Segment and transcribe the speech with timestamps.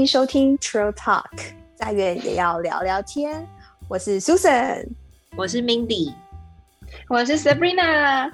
[0.00, 3.46] 欢迎收听 True Talk，再远也要聊聊天。
[3.86, 4.88] 我是 Susan，
[5.36, 6.14] 我是 Mindy，
[7.06, 8.32] 我是 Sabrina。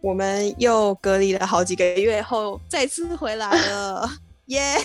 [0.00, 4.08] 我们又隔离了好几个月后，再次回来了，
[4.46, 4.76] 耶！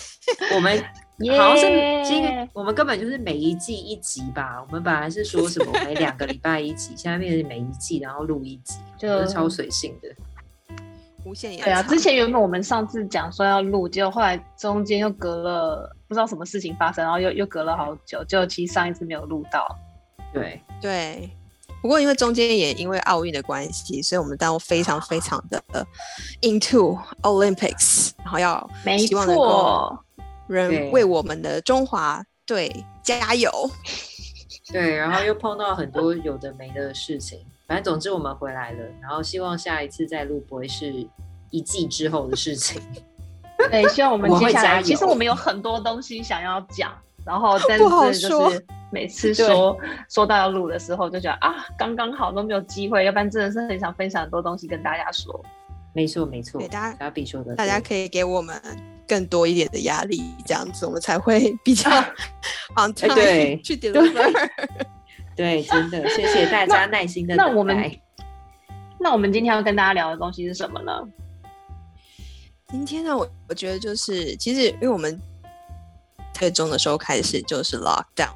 [0.56, 0.76] 我们
[1.38, 4.60] 好像是今个，我们根本就是每一季一集吧。
[4.66, 10.10] 我们本来是说什么 每两个礼拜一集，现在变成每一季然后录一集，就是超随性的。
[11.28, 19.68] 无限延对啊，之前原本我们上次讲说要录，结果后来中间又隔了不知道什么事情发生，然后又又隔了好久，就其实上一次没有录到。
[20.34, 21.30] 对对，
[21.82, 25.62] 不过因为中间也因为奥运的关系，所以我们都非常非常的
[26.42, 29.98] into Olympics，然后要希望能够
[30.48, 32.74] 人为我们的中华队
[33.04, 33.52] 加油。
[34.72, 37.40] 对，然后又碰到很多有的没的事情。
[37.68, 41.06] 反正总之我们回来了，然后希望下一次再录不会是
[41.50, 42.82] 一季之后的事情。
[43.72, 46.94] 对，希望我们接下来，其实我们有很多东西想要讲，
[47.26, 47.84] 然后但是
[48.30, 49.76] 就是每次说
[50.10, 55.44] 说到要录的时候，就觉得啊，刚刚好都没有机会，要不然真的是很想分享很多东西跟大家说。
[55.94, 58.56] 没错没错，大家比说的，大家可以给我们
[59.08, 61.90] 更多一点的压力，这样子我们才会比较
[62.76, 63.10] 放心
[63.64, 64.50] 去 deliver。
[65.36, 67.92] 对，真的谢谢大家耐心的那我们，
[69.00, 70.92] 那我们今天要跟大家聊的东西是什么呢？
[72.70, 75.18] 今天呢，我我觉得就是，其实因为我们
[76.34, 78.34] 最终的时候开始就是 lockdown。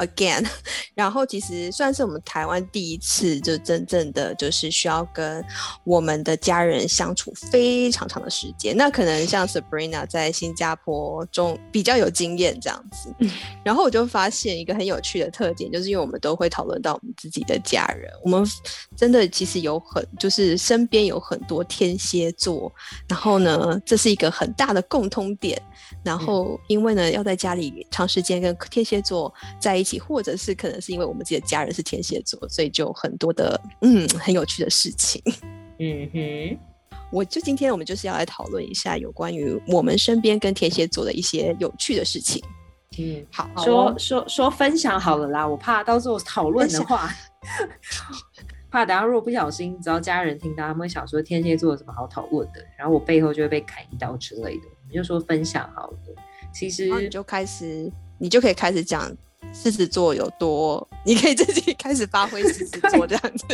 [0.00, 0.48] Again，
[0.96, 5.44] 然后其实算是我们台湾第一次，就真正的就是需要跟
[5.84, 8.74] 我们的家人相处非常长的时间。
[8.74, 13.14] 那可能像 Sabrina 在新加坡中比较有经验这样子。
[13.62, 18.42] 然后我就发现一个很有趣的特点，就是因为我们都会讨论到我们自己的家人，我们
[18.96, 22.72] 真的其实有很就是身边有很多天蝎座，
[23.06, 25.60] 然后呢，这是一个很大的共通点。
[26.02, 29.89] 然后因为呢，要在家里长时间跟天蝎座在一起。
[29.98, 35.22] 或者是可能是因为我们自己的家人是天蝎座，所以就很多的嗯很有趣的事情。
[35.82, 36.58] 嗯哼，
[37.10, 42.42] 我就今天我们就是要来讨论一下有关于我们身边跟天蝎座的一些有趣的事情。
[42.98, 47.08] 嗯，好，说说说分享好了啦，我怕到时候讨论的话，
[48.70, 54.64] 怕等下如果不小心，只要家人听到，他们会想说天蝎座有什么好讨论的，然后我背后就会被砍一刀之类的。
[54.64, 55.98] 我们就说分享好了，
[56.52, 59.10] 其实你就开始，你就可以开始讲。
[59.52, 60.86] 狮子座有多？
[61.04, 63.46] 你可以自己开始发挥狮子座这样子。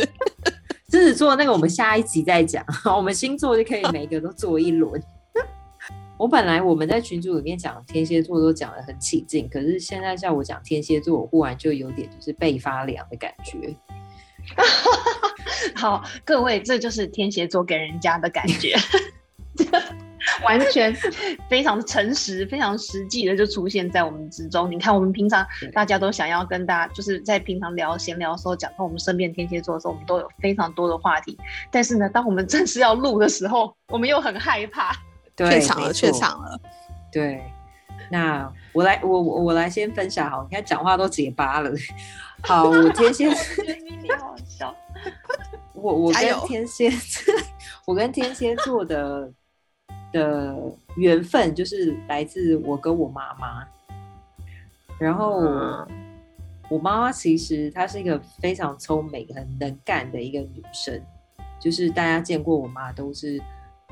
[0.89, 2.63] 狮子座那个我们下一集再讲，
[2.95, 5.01] 我们星座就可以每个都做一轮。
[6.17, 13.75] 我本来我们在群组里面讲天蝎座都讲得很起劲，可是现在叫我讲天蝎座，我忽然就有点就是背发凉的感觉。
[15.75, 18.75] 好，各位，这就是天蝎座给人家的感觉。
[20.43, 20.95] 完全
[21.49, 24.69] 非常诚实、非常实际的就出现在我们之中。
[24.69, 31.37] 你看，我们平常大家都想要跟大家，就是在平常聊闲聊的时候讲到我们身边天蝎座的时候，我们都有非常多的话题。
[31.71, 34.95] 但是呢，当我们正式要录的时候，我们又很害怕，
[35.35, 36.59] 怯场了，怯场了。
[37.11, 37.41] 对，
[38.11, 41.71] 那我来，我我我来先分享好，你看讲话都结巴了。
[42.43, 43.27] 好，我天蝎，
[44.01, 44.75] 你好笑。
[45.73, 46.91] 我我跟天蝎，
[47.85, 49.31] 我跟天蝎座的。
[50.17, 50.55] 的
[50.95, 53.67] 缘分就是来自我跟我妈妈，
[54.97, 55.39] 然后
[56.69, 60.99] 我妈妈其实她是一个非常聪明、很能干的一个女生，
[61.59, 63.39] 就是大家见过我妈都是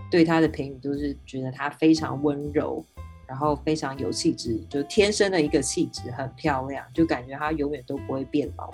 [0.09, 2.83] 对她的评语都是觉得她非常温柔，
[3.27, 8.73] 然后非常有气质，就天生的一个气质很漂亮，就感觉她永远都不会变老。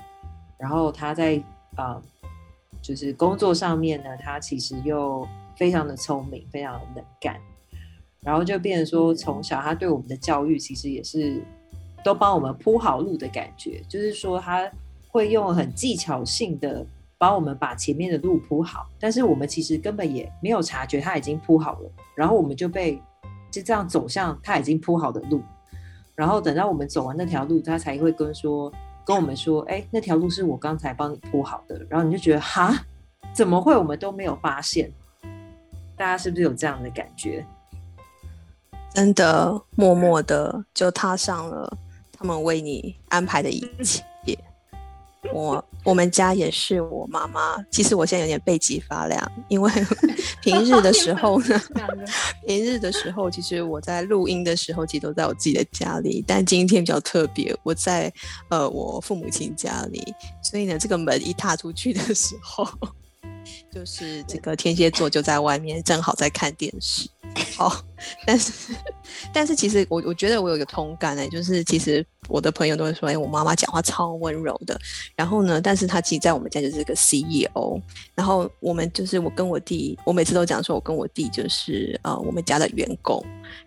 [0.57, 1.43] 然后她在
[1.75, 2.01] 啊，
[2.81, 5.27] 就是工作上面呢，她其实又。
[5.61, 7.39] 非常的聪明，非常的能干，
[8.21, 11.39] 然后就变成说，从小他对我们的教育其实也是
[12.03, 14.67] 都帮我们铺好路的感觉，就是说他
[15.07, 16.83] 会用很技巧性的
[17.19, 22.99] 帮我们把前面的路铺好，但是我们其实根本也没有察觉他已经铺好了，然后我们就被
[23.51, 25.43] 就这样走向他已经铺好的路，
[26.15, 28.73] 然后等到我们走完那条路，他才会跟说
[29.05, 32.83] 跟我们说，哎，那条路是我刚才帮你铺好的，然后你就觉得哈，
[33.31, 33.77] 怎么会？
[33.77, 34.91] 我们都没有发现？
[36.01, 37.45] 大家是不是有这样的感觉？
[38.91, 41.77] 真的默默的就踏上了
[42.11, 44.03] 他们为你安排的一切。
[45.31, 47.55] 我我们家也是，我妈妈。
[47.69, 49.71] 其实我现在有点背脊发凉，因为
[50.41, 51.61] 平日的时候呢，
[52.47, 56.25] 平日的时候，其实我在录音的时候，其实都在我自己的家里。
[56.27, 58.11] 但今天比较特别，我在
[58.49, 60.03] 呃我父母亲家里，
[60.41, 62.67] 所以呢，这个门一踏出去的时候。
[63.71, 67.09] 就是这个天蝎座就在外面，正好在看电视，
[67.57, 67.83] 好，
[68.25, 68.73] 但是
[69.33, 74.79] 但是其实我我觉得我有一个同感哎，就是其实我的朋友都会说，哎，我妈妈讲话超温柔的。
[75.15, 77.81] 然后呢，但是她其实在我们家就是个 CEO。
[78.15, 83.23] 然后我们就是我跟我弟，我每次都讲说，我跟我弟就是呃我们家的员工。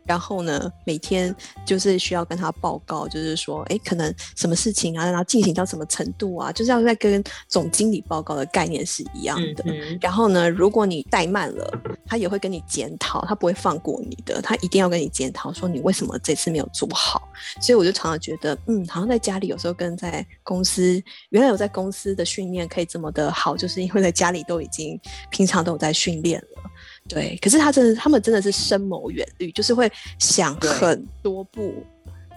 [0.07, 1.35] 然后呢，每天
[1.67, 9.65] 就是需要跟他报告，就是说，哎，可能什么事情啊，然后进行到什么程度啊，就是要在跟总经理报告的概念是一样的。
[10.01, 11.71] 然后呢，如果你怠慢了，
[12.07, 17.29] 他也会跟你检讨，他不会放过你的，他一定要跟你检讨，说你为什么这次没有做好。
[17.61, 24.99] 所以我就常常觉得，嗯，好像在家里有时候跟在公司，原来有在公司的训练可以这么的好，就是因为在家里都已经
[25.31, 26.71] 平常都有在训练了。
[27.09, 31.75] 对，可是他真的，他们真的是深谋远虑，就是会想很多步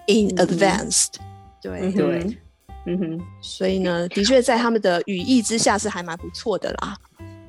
[0.08, 1.14] ，in advanced。
[1.62, 2.38] 对对，
[2.86, 6.96] 嗯哼，所以呢，的确在他们的羽翼之下是还蛮不错的啦。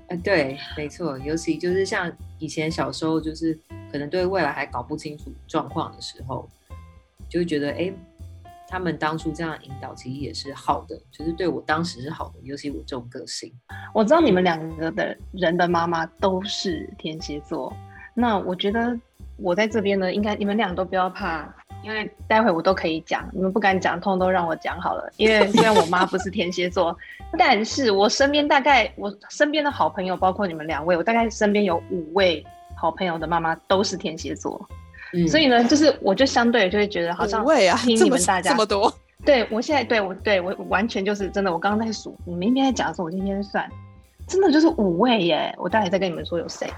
[0.08, 3.58] 呃，对，没错，尤其就是像以前小时候，就是
[3.92, 6.48] 可能对未来还搞不清楚状况的时候，
[7.28, 7.92] 就会觉得哎。
[8.70, 13.50] 他们当初这样引导，其实也是好的，就是对我当时是好的，尤其我这种个性。
[13.94, 17.74] 我知道你们两个的人的妈妈都是天蝎座，
[18.12, 18.94] 那我觉得
[19.38, 21.50] 我在这边呢，应该你们俩都不要怕，
[21.82, 25.10] 因为待会我都可以讲，你们不敢讲，通通都让我讲好了。
[25.16, 26.96] 因为虽然我妈不是天蝎座，
[27.38, 32.44] 但是我身边大概我身边的好朋友，包括你们两位，我大概身边有五位
[32.76, 34.60] 好朋友的妈妈都是天蝎座。
[35.26, 37.42] 所以呢，就是我就相对就会觉得好像
[37.78, 38.92] 听你们大家这么多，
[39.24, 43.66] 对我现在对我对我完全就是真的，我刚刚在数，你们一边在讲的时候，我今天算，
[44.26, 45.54] 真的就是五位耶！
[45.56, 46.70] 我待会再跟你们说有谁，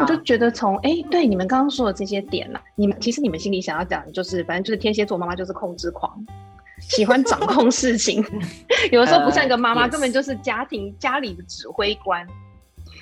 [0.00, 6.12] 我就觉得从哎，对你们刚刚说的这些点呢，你们其实你们心里想要讲的就是，反正就是天蝎座妈妈就是控制狂，
[6.80, 8.24] 喜欢掌控事情，
[8.90, 12.26] 有的时候不像一个妈妈，根本就是家庭家里的指挥官。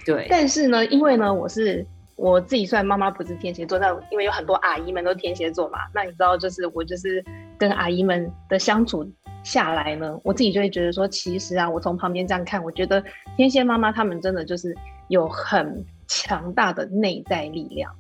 [0.05, 1.87] 对，但是呢，因为呢，我是。
[2.17, 7.21] 我自己虽然妈妈不是天蝎座，但因为有很多阿姨们都天蝎座嘛，那你知道，就是我就是
[7.59, 9.05] 跟阿姨们的相处
[9.43, 13.03] 下来呢，我自己就会觉得说，其实啊，我从旁边这样看，我觉得
[13.37, 14.73] 天蝎妈妈她们真的就是
[15.09, 17.93] 有很强大的内在力量。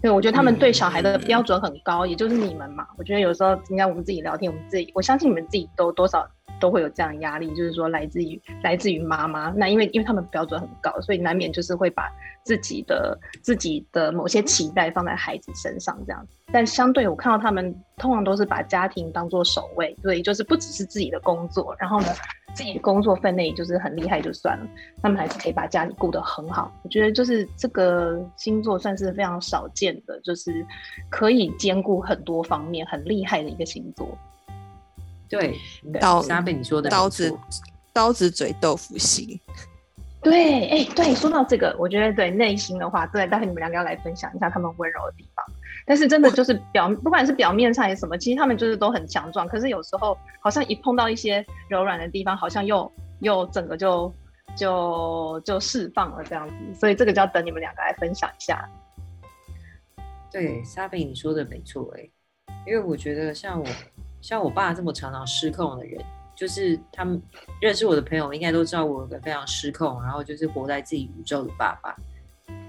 [0.00, 2.86] 对，我觉得他们对小孩的标准很高，也就是你们嘛。
[2.96, 6.26] 我觉得有时候应该我们自己聊天，我们自己，我相信你们自己都多少。
[6.58, 9.50] 都会有这样压力，就是说来自于来自于妈妈。
[9.50, 12.10] 那因为因为他们标准很高，所以难免就是会把
[12.44, 16.26] 自己的自己的某些期待放在孩子身上这样。
[16.52, 22.06] 但相对我看到他们通常都是把家庭当做首位，对，就是不只是自己的工作，然后呢
[22.54, 24.66] 自己的工作分内就是很厉害就算了，
[25.02, 26.72] 他们还是可以把家里顾得很好。
[26.84, 30.64] 我觉得就是这个星座算是非常少见的，就是
[31.10, 34.16] 可以兼顾很多方面很厉害的一个星座。
[35.28, 35.58] 对，
[36.00, 37.36] 刀沙贝你说的刀子，
[37.92, 39.40] 刀子嘴豆腐心。
[40.22, 45.44] 对，哎，对，说到这个，我觉得对内心的话，对，待会你们两个要来分享一下他们温柔的地方。
[45.86, 49.46] 但是真的就是表，不管是表面上还是什么，其实他们就是都很强壮。
[49.46, 52.90] 可是有时候好像一碰到一些柔软的地方，好像又
[53.20, 54.12] 又整个就
[54.56, 56.54] 就就释放了这样子。
[56.74, 58.68] 所以这个就要等你们两个来分享一下。
[60.32, 62.10] 对，沙贝你说的没错，哎，
[62.66, 63.66] 因为我觉得像我。
[64.26, 66.04] 像我爸这么常常失控的人，
[66.34, 67.22] 就是他们
[67.60, 71.94] 认识我的朋友应该都知道我有个非常失控，然后就是活在自己宇宙的爸爸。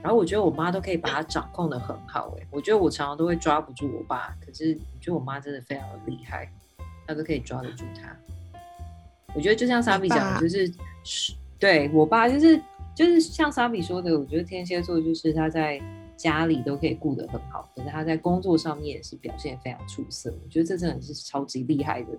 [0.03, 6.47] 然后我觉得我妈都可以把他掌控的很好，哎，我觉得我常常都会抓不住我爸，可是我觉得我妈真的非常的厉害，
[7.07, 8.15] 她都可以抓得住他。
[9.33, 10.71] 我觉得就像沙比讲的，就是
[11.03, 12.61] 是对我爸，就是
[12.93, 15.81] 就是像沙比说的，我觉得天蝎座就是他在。
[16.17, 20.33] 家里都可以顾得很好，可是他在工作上面也是表现非常出色。
[20.43, 22.09] 我觉得这真的是超级厉害的。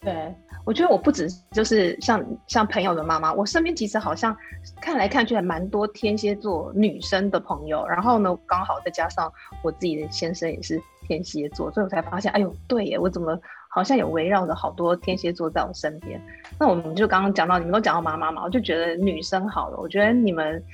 [0.00, 4.34] 对，我觉得我不止就是像像朋友的妈妈，我身边其实好像
[4.80, 7.86] 看来看去还蛮多天蝎座女生的朋友。
[7.86, 9.30] 然后呢，刚好再加上
[9.62, 16.18] 我自己的先生也是天蝎座，所以我才发现，哎呦，对耶，我怎么好像有围绕着好多天蝎座在我身边？
[16.58, 20.64] 那我们就刚刚讲到，你们都讲到妈妈嘛，我就觉得女生好了，我觉得你们。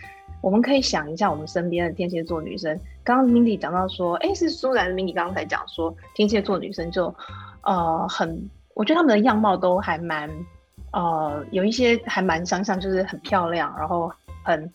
[0.40, 7.12] 我们可以想一下，我们身边的天蝎座女生，刚刚 Mindy 讲到说，哎，是苏然 Mindy 刚刚才讲说，天蝎座女生就，
[7.62, 10.30] 呃，很，我觉得她们的样貌都还蛮，
[10.92, 14.12] 呃，有一些还蛮相像，就是很漂亮，然后
[14.44, 14.70] 很，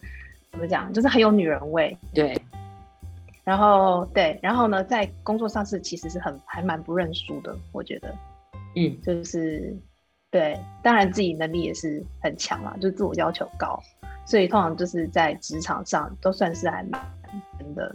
[0.51, 1.97] 怎么讲，就是很有女人味。
[2.13, 2.35] 对。
[3.43, 8.13] 然后对，然后呢，在工作上是其实是很还蛮不认输的，我觉得。
[8.75, 8.95] 嗯。
[9.01, 9.75] 就是，
[10.31, 13.79] 对，当然自己能力也是很强嘛，就自我要求高。
[14.25, 17.01] 所以通常就是在职场上都算是还蛮
[17.59, 17.93] 真的，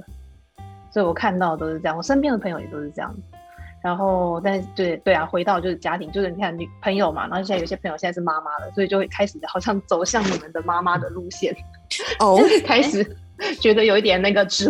[0.90, 3.14] 所以我看到都是这样，我身边的朋友也都是这样。
[3.82, 11.56] 然后，但是对对啊，回到就是家庭，就是你看女朋友嘛，然后现在有些朋友现在是妈妈了，所以就会开始好像走向你们的妈妈的路线
[12.18, 13.16] 哦，开始
[13.60, 14.68] 觉得有一点那个指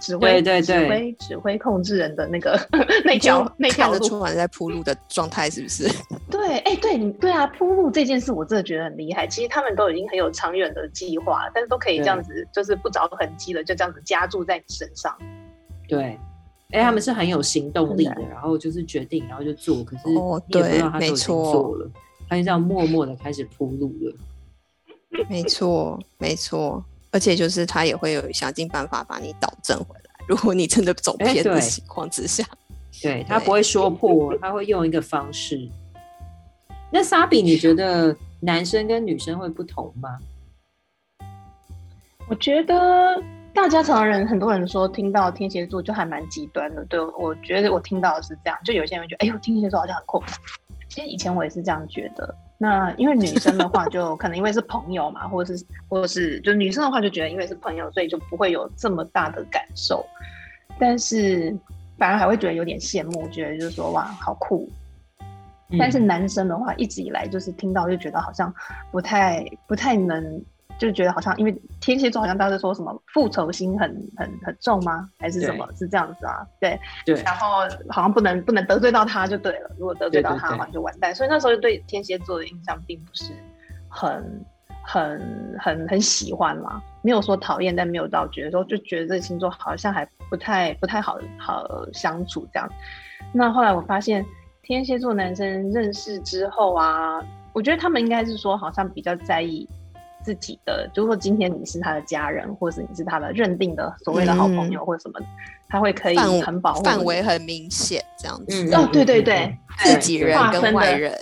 [0.00, 2.58] 指挥对对指挥指挥控制人的那个
[3.04, 5.86] 那条那条路，出来在铺路的状态是不是？
[6.30, 9.26] 对，哎，对你对啊，铺路这件事我真的觉得很厉害。
[9.26, 15.16] 其实他们都已经很有长远的计划，但是都可以这样子，就是不着痕迹的就这样子加注在你身上。
[15.88, 16.18] 对，
[16.70, 21.90] 哎，他们是很有行动力的，然后就是决定，然后就做，可是你也不知道他都已经做了，
[22.28, 24.14] 他就这样默默的开始铺路了。
[25.30, 30.10] 没错，没错，而且就是他也会有想尽办法把你导正回来。
[30.28, 32.44] 如果你真的走偏的情况之下，
[33.00, 35.66] 对他不会说破，他会用一个方式。
[36.90, 40.18] 那沙比，你觉得男生跟女生会不同吗？
[42.28, 43.22] 我觉得
[43.54, 46.84] 大家常人很多人说听到天蝎座就还蛮极端的。
[46.86, 50.22] 对我觉得我听到的是这样，就有些人觉得哎呦天蝎座好像很酷。
[50.88, 52.34] 其实以前我也是这样觉得。
[52.56, 60.04] 那因为女生的话，就可能因为是朋友嘛，或者是或者是就女生的话，就觉得因为是朋友，所以就不会有这么大的感受。
[60.78, 61.54] 但是
[61.98, 64.68] 反而还会觉得有点羡慕，觉得就是说哇好酷。
[65.76, 68.54] 但是男生的话，一直以来就是听到就觉得好像
[68.92, 70.40] 不太不太能。
[70.78, 75.04] 就觉得好像，因为天蝎座好像当时说什么复仇心很很很重吗？
[75.18, 75.68] 还是什么？
[75.76, 76.46] 是这样子啊？
[76.60, 77.20] 对对。
[77.24, 81.12] 然后好像不能不能得罪到他就对了，如果得罪到他的话就完蛋。
[81.12, 83.32] 所以那时候就对天蝎座的印象并不是
[83.88, 84.46] 很
[84.84, 92.70] 很很很喜欢嘛，没有说讨厌，但没有到觉得说就觉得这个星座好像还不太不太好好相处这样。
[93.32, 94.24] 那后来我发现
[94.68, 97.18] 天蝎座男生认识之后啊，
[97.54, 99.66] 我觉得他们应该是说好像比较在意。
[100.20, 105.20] 自己的，如果今天你是他的家人，或者是你是他的认定的所谓的好朋友，或者什么，
[105.68, 108.74] 他会可以很保护范围很明显这样子。
[108.74, 111.16] 哦，对对对，自己人跟外人，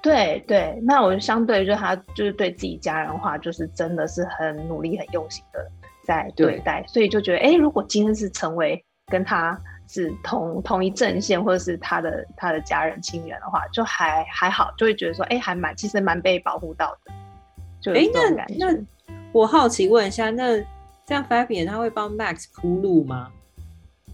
[0.00, 0.80] 对对。
[0.82, 5.60] 那我相对就他就是对自己家人的话，就是真的是很努力、很用心的
[6.06, 17.92] 在对待，所以就觉得，哎，如果今天是成为跟他是同同一阵线，或者是他的他的家人亲人的话，就还还好，就会觉得说，哎，还蛮其实蛮被保护到的。
[17.94, 18.78] 哎，那那
[19.32, 20.58] 我好奇问一下，那
[21.06, 23.30] 这样 Fabian 他会帮 Max 铺路吗？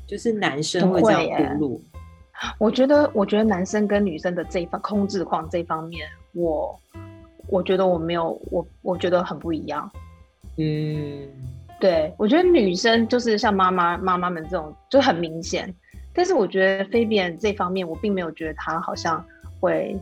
[0.06, 1.82] 就是男生会这样铺路？
[2.58, 6.78] 我觉得，我觉得男生跟女生的这一方控制狂这方面，我
[7.46, 9.90] 我觉得我没有，我我觉得很不一样。
[10.58, 11.28] 嗯，
[11.82, 15.74] 对，我觉得女生就是像妈妈妈妈们这种就很明显，
[16.14, 19.24] 但是我觉得 Fabian 这方面，我并没有觉得他好像
[19.58, 19.98] 会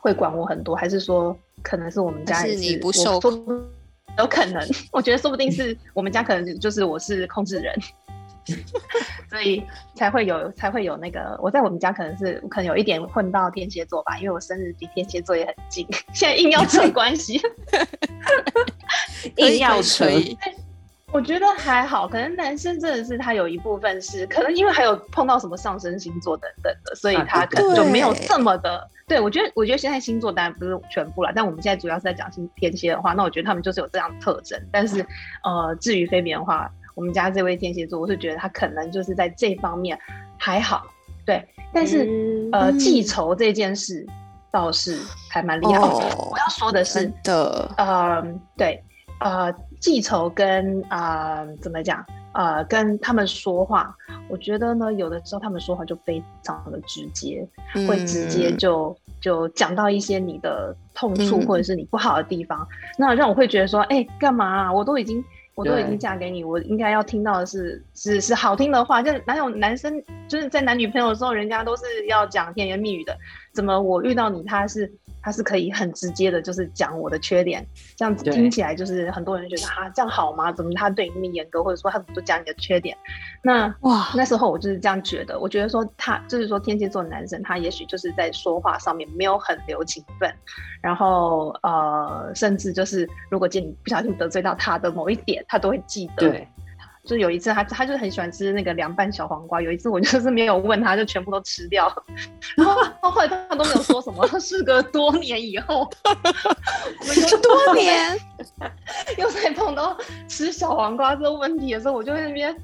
[0.00, 1.38] 会管我很多，还是说？
[1.62, 3.32] 可能是我们家是你不受控，
[4.18, 4.62] 有可能，
[4.92, 7.74] 我觉得说不定是我们家可能就是我是控制人，
[9.28, 15.84] 所以才会有才会有那个我在我们家可能是可能有一点混到天蝎座吧，因为我生日比天蝎座也很近，
[16.14, 17.40] 现在硬要扯关系，
[19.36, 20.06] 硬要扯。
[21.16, 28.86] 我觉得还好，可能男生真的是他有一部分是可能因为还有碰到什么上升星座等等的，所以他可能就没有这么的。
[29.08, 34.60] 对我觉得，我觉得现在星座当然不是全部了，但我们现在主要是在讲星天蝎的话，那我觉得他们就是有这样的特征。
[34.70, 35.00] 但是，
[35.42, 39.98] 呃，至于非别的话，我们家这位天蝎座，我是觉得他可能就是在这方面
[40.36, 40.86] 还好。
[41.24, 41.42] 对，
[41.72, 44.06] 但是呃，记仇这件事
[44.52, 44.98] 倒是
[45.30, 46.14] 还蛮厉害的。
[46.18, 48.22] 我要说的是的，呃，
[48.54, 48.84] 对，
[49.20, 49.50] 呃。
[49.80, 53.94] 记仇跟啊怎么讲呃跟他们说话，
[54.28, 57.46] 我觉得呢有的时候他们说话就非常的直接，
[57.88, 62.66] 会直接就就讲到一些你的痛处或者是你不好的地方，
[62.98, 64.72] 那让我会觉得说，哎，干嘛？
[64.72, 73.16] 我都已经我都已经嫁给你，我应该要听到的是是是好听的话，就哪有男生就是在男女朋友的时候，人家都是要讲甜言蜜语的，
[73.52, 74.92] 怎么我遇到你他是？
[75.26, 77.66] 他是可以很直接的，就是讲我的缺点，
[77.96, 80.52] 这样子听起来就是很多人觉得哈这样好吗？
[80.52, 82.96] 怎么他对你那么严格，或者说他怎么都讲你的缺点？
[83.42, 90.32] 那哇，那时候我就是这样觉得，我觉得说他就是说天蝎座男生，他也许就是在说话上面没有很留情分，
[90.80, 96.30] 然后呃，甚至就是如果见你不小心得罪到他的某一点，他都会记得。
[96.30, 96.48] 对。
[97.06, 99.62] 就有一次，他他就很喜欢吃那个凉拌小黄瓜。
[99.62, 101.90] 有一次我就是没有问他，就全部都吃掉。
[102.56, 104.26] 然后后来他都没有说什么。
[104.40, 105.88] 事隔多年以后，
[107.42, 108.18] 多年
[109.16, 109.96] 又在碰到
[110.28, 112.54] 吃小黄瓜这个问题的时候，我就在那边。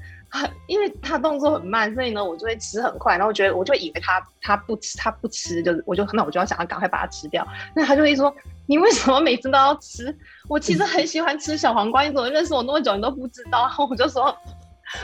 [0.67, 7.47] 因为他动作很慢，所以呢，我就会吃很快，然后觉得我就以为他他不吃，他不吃，就是我就那我就要想要赶快把它吃掉。
[7.75, 8.33] 那他就会说
[8.65, 10.15] ：“你为什么每次都要吃？
[10.49, 14.35] 我其实很喜欢吃小黄瓜，你怎么认识我那么久你都不知道？”然 后我就说：“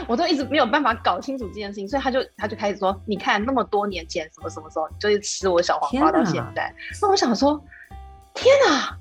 [0.07, 7.61] 我都一直没有办法搞清楚这件事情。”所以他就他就开始说：“你看那么多年前什么什么时候，就是吃我小黄瓜到现在。”那我想说
[8.33, 8.97] ：“天哪！”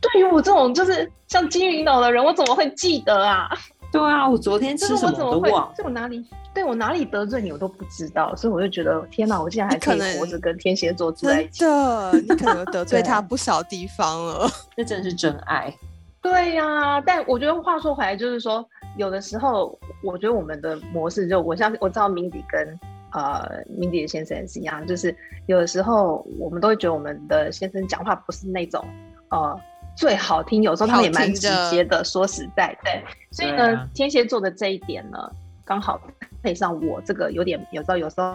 [0.00, 3.48] 对于我这种就是像金鱼脑的人，我怎么会记得啊？
[3.92, 11.60] 对啊，我昨天吃什么都忘，就我哪里对我哪里得罪你，我都不知道，所以我就觉得天哪，我竟然还可以活着跟天蝎座住在一起。
[11.60, 14.48] 真的，你可能得 罪他不少地方了。
[14.76, 15.74] 那真是真爱。
[16.22, 18.64] 对呀，但我觉得话说回来，就是说
[18.96, 22.78] 有的时候，我觉得我们的模式就我像我知道明迪跟
[23.12, 25.12] 呃明迪的先生也是一样，就是
[25.46, 28.84] 有的时候我们都会觉得我们的先生讲话不是那种
[29.30, 29.58] 呃。
[30.00, 32.02] 最好听，有时候他们也蛮直接的。
[32.02, 35.30] 说实在，对，所以呢，天蝎座的这一点呢，
[35.62, 36.00] 刚好
[36.42, 38.34] 配上我这个有点有时候有时候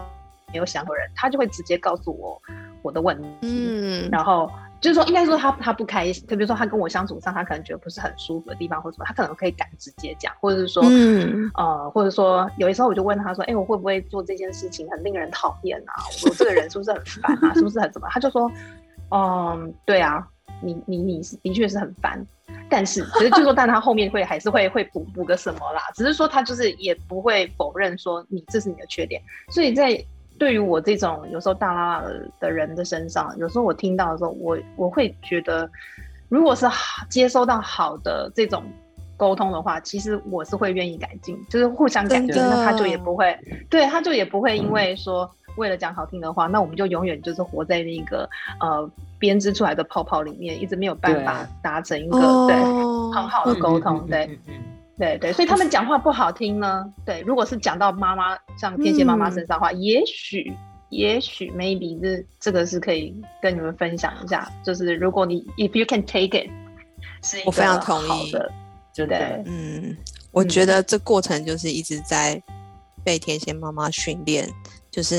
[0.52, 2.40] 没有想的人，他就会直接告诉我
[2.82, 3.28] 我的问题。
[3.42, 4.48] 嗯，然后
[4.80, 15.98] 就是说，应该说他他不开心，就比如说他跟我相处上，他可能觉得不是很舒服的地方，或者什么，他可能可以敢直接讲，或者是说，嗯，呃，或者说有的时候我就问他说，哎，我会不会做这件事情很令人讨厌啊？
[16.24, 17.52] 我这个人是不是很烦啊？
[17.54, 18.06] 是不是很怎么？
[18.08, 18.48] 他就说，
[19.10, 20.24] 嗯，对啊。
[20.60, 22.24] 你你你是的确是很烦，
[22.68, 25.82] 但是只是就说，但他后面会还是会会补补个什么啦？
[25.94, 29.20] 只是说他就是也不会否认说你这是你的缺点。
[29.50, 30.02] 所以在
[30.38, 32.04] 对于我这种有时候大拉拉
[32.40, 35.70] 的人的身上，有时候我听到的时候，我我会觉得，
[36.28, 36.66] 如果是
[37.08, 38.62] 接收到好的这种
[39.16, 43.38] 沟通的话，其实我是会愿意改进，就是互相改进，那他就也不会，
[43.70, 48.28] 对，他就也不会因为说为了讲好听的话，那我们就永远就是活在那个
[48.60, 48.90] 呃。
[49.18, 54.38] 编织出来的泡泡里面，一直没有办法达成一个对很好的沟通，对，
[54.98, 56.84] 对对，所以他们讲话不好听呢。
[57.04, 60.54] 对，如果是讲到妈妈，像天蝎妈妈身上的话，也许
[60.90, 66.50] 也许 maybe 这这个是可以跟你们分享一下，就是如果你 if you can take it，
[67.22, 68.30] 是我非常同意。
[68.32, 68.52] 的，
[68.94, 69.96] 对，嗯，
[70.30, 72.42] 我觉得这过程就是一直在
[73.02, 74.46] 被天蝎妈妈训练，
[74.90, 75.16] 就是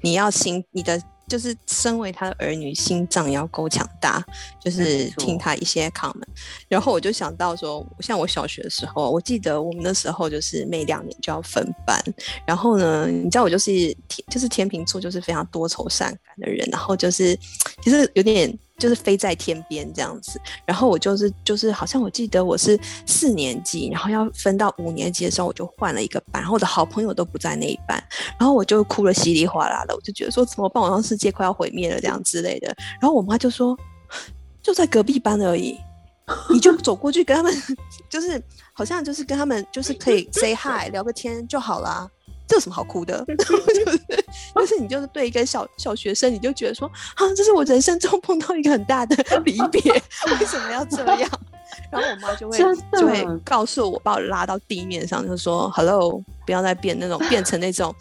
[0.00, 1.00] 你要心你的。
[1.28, 4.24] 就是身为他的儿女，心脏要够强大，
[4.60, 6.22] 就是听他一些 comment。
[6.68, 12.00] 然后我就想到说，像我小学的时候，我记得我们那时候就是每两年就要分班。
[12.46, 13.70] 然后呢，你知道我就是
[14.08, 16.68] 天，就是天秤座，就是非常多愁善感的人。
[16.70, 17.36] 然后就是
[17.82, 18.56] 其实有点。
[18.78, 28.02] 就是飞在天边这样子，然后我就是就是好像我记得我是四年级，然后要分到五年级的时候，我就换了一个班，然后我的好朋友都不在那一班，
[28.38, 30.82] 然后我就哭了稀里哗啦的，我就觉得说怎么办？
[30.82, 32.74] 我让世界快要毁灭了这样之类的。
[33.00, 33.76] 然后我妈就说，
[34.62, 35.78] 就在隔壁班而已，
[36.50, 37.52] 你就走过去跟他们，
[38.10, 42.08] 就是好像就是跟他们就是可以 say hi 聊个天就好啦。
[42.46, 43.24] 这有什么好哭的？
[43.26, 44.00] 就是，
[44.54, 51.30] 但是你就是对一个小小学生，你就觉得说，啊，这是我人生中碰到一个很大的 离别，为什么要这样？
[51.90, 57.94] 然后我妈就会就会告诉我，把我拉到地面上，就说，Hello，不要再变那种变成那种，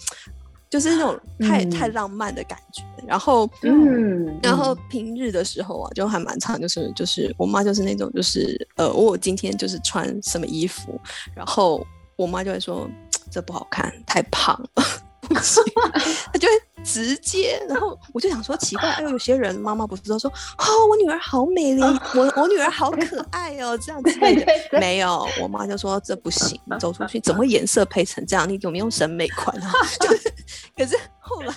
[0.69, 2.83] 就是那种太太浪漫的感觉。
[3.07, 10.99] 然后，嗯，然后平日的时候啊，就还蛮长，就是就是我妈就是那种，就是呃，我今天就是穿什么衣服，
[11.35, 12.87] 然后我妈就会说。
[13.31, 14.83] 这不好看，太胖了，
[15.21, 15.63] 不行。
[16.31, 24.11] 他就会直接，然后我就想说奇怪，哎呦，有些人妈妈不是都说，哦，我女儿好美丽，我我女儿好可 爱哦，这样子
[24.71, 28.47] 没有，我妈就说这不行， 走出去怎么颜色配成这样？
[28.47, 29.71] 你有没有审美观啊？
[29.99, 30.33] 就是，
[30.77, 31.53] 可是后来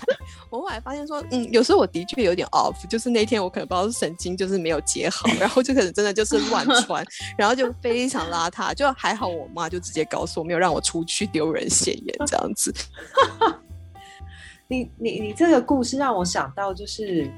[0.51, 7.05] 我后来发现说，嗯，有时候我的确有点 off，就是那天我可能不知道是神经就是没有接好，然后就可能真的就是乱 穿，
[7.37, 12.75] 然后就非常邋遢，就还好我妈就直接告诉我，没有让我出去丢人现眼这样子。
[14.69, 17.31] 你你你这个故事让我想到，就是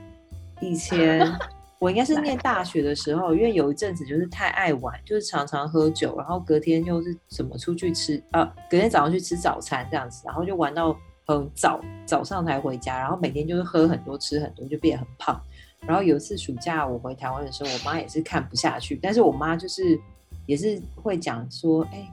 [0.61, 1.33] 以前
[1.79, 8.53] 我应该是念大学的时候，因为有一阵子就是太爱玩，就是常常喝酒，然后隔天又是怎么出去吃啊？
[8.69, 10.97] 隔天早上去吃早餐这样子，然后就玩到
[11.38, 15.40] 很早，早上才回家，然后每天就是喝很多吃很多，就变很胖。
[15.87, 19.99] 然后有一次暑假我回台湾的时候，我妈也是看不下去，但是我妈就是
[20.47, 22.07] 也是会讲说，哎，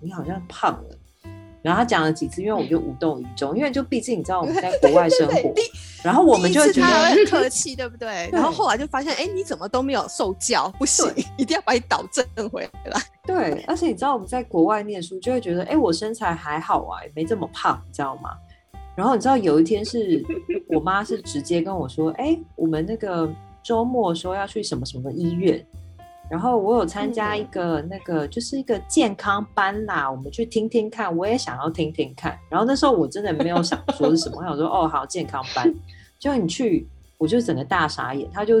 [0.00, 0.98] 你好像胖了。
[1.62, 5.54] 然后她讲了几次，因为我就无动于衷，因为就毕竟你知道我们在国外生活，
[6.02, 8.28] 然后我们就会觉得 很客气，对不对？
[8.32, 11.08] 然后后来就发现，哎，你怎么都没有受教，不行，
[11.38, 13.00] 一定要把你导正回来。
[13.24, 18.30] 对，而且你知道我们在国外念书，就会觉得，哎，我身材还好啊，也没这么胖，你知道吗？
[18.94, 20.24] 然后你知道有一天是
[20.68, 23.28] 我妈是直接跟我说，哎，我们那个
[23.62, 25.64] 周末说要去什么什么医院。
[26.30, 32.38] 然后我有参加一个那个就是一个健康班啦，我们去听听看，我也想要听听看。
[32.48, 35.70] 然后那时候我真的没有想说是什么，我想说哦好健康班，
[36.18, 38.26] 就你去，我就整个大傻眼。
[38.32, 38.54] 他就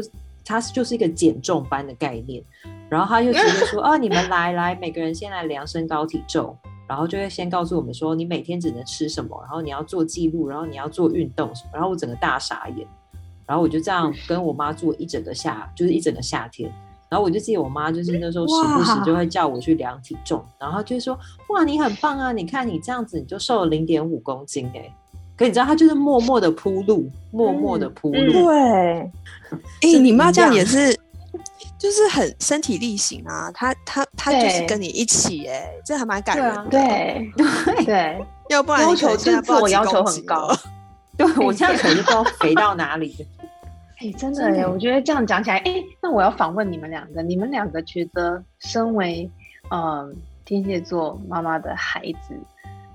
[0.44, 2.42] 他就是一个减重班的概念，
[2.90, 6.54] 然后他就直接说哦你们来来，每个人先来量身高体重，
[6.88, 11.70] 然后就会先告诉我们说你每天只能吃什么，然后你要做记录，然后你要做运动什么。
[11.74, 12.86] 然后我整个大傻眼，
[13.46, 16.72] 然后我就这样跟我妈做一整个夏，就是一整个夏天。
[17.08, 21.14] 然后我就记得我妈就是那时候时不时就会叫我去量体重，然后就说
[21.50, 24.90] 哇你很棒啊，你看你这样子你就瘦了零点五公斤哎，
[25.36, 28.32] 可你知道她就是默默的铺路，默默的铺路。
[28.32, 29.10] 对，
[29.82, 30.98] 哎，你妈这样也是，
[31.78, 36.66] 就是很身体力行啊，他他他就是跟你一起哎，这还蛮感人的。
[36.70, 40.54] 对对对， 要不然要求自我要求很高。
[41.16, 43.26] 对我这样可能就不知道肥到哪里。
[44.00, 49.30] 哎，真的哎，我觉得这样讲起来，哎，那我要访问你们两个，你们两个觉得，身为
[49.70, 52.34] 嗯天蝎座妈妈的孩子，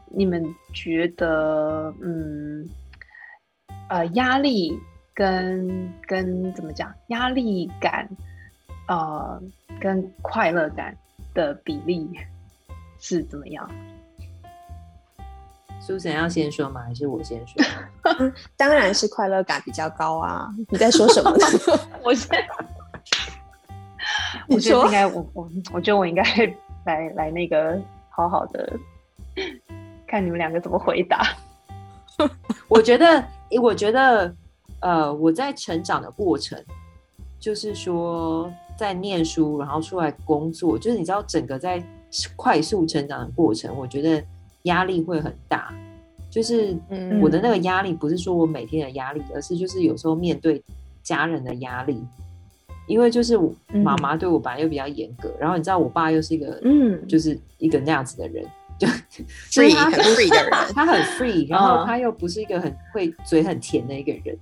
[0.08, 2.68] 你们觉得嗯
[3.88, 4.78] 呃压力
[5.14, 8.10] 跟跟怎么讲，压力感
[8.88, 9.42] 呃
[9.80, 10.96] 跟快乐感
[11.34, 12.10] 的比例
[13.00, 13.70] 是怎么样？
[15.80, 16.82] 苏神要先说吗？
[16.82, 17.64] 还是我先说？
[18.58, 20.50] 当然是快乐感比较高啊！
[20.70, 21.32] 你在说什么？
[22.04, 22.46] 我先，
[24.50, 26.24] 我觉得应该我我我觉得我应该
[26.86, 28.78] 来来那个好好的
[30.08, 31.28] 看你们两个怎么回答。
[32.68, 33.24] 我觉得，
[33.62, 34.36] 我觉得，
[34.80, 36.62] 呃，我在成长的过程，
[37.40, 41.84] 就是说在念书，然后出来工作，就是你知道整个在
[42.36, 44.24] 快速成长的过程，我觉得。
[44.64, 45.74] 压力会很大，
[46.30, 46.76] 就是
[47.22, 50.62] 我的那个压力，不是说我每天的压力，而是就是有时候面对
[51.02, 52.04] 家人的压力，
[52.86, 53.40] 因为就是
[53.72, 58.46] 妈妈对我本来又比较严格，然后你知道我爸又是一个，嗯，就是一个那样子的人，
[58.78, 58.86] 就
[59.50, 64.38] 所以很 free 的人，他很 free，然后他又不是一个很会嘴很甜的一个人，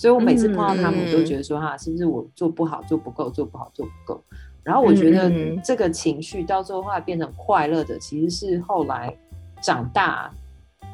[0.00, 4.22] 所以我每次碰到他们，我都觉得说哈，是不是我做不好，做不够，做不好，做不够，
[4.62, 5.30] 然后我觉得
[5.64, 9.14] 这个情绪到最后后来变成快乐的，其实是后来。
[9.62, 10.32] 长大